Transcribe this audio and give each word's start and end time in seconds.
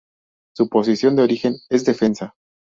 Su 0.55 0.67
posición 0.67 1.15
de 1.15 1.21
origen 1.21 1.57
es 1.69 1.85
defensa. 1.85 2.33